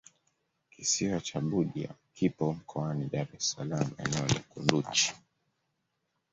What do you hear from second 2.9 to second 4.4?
dar es salaam eneo la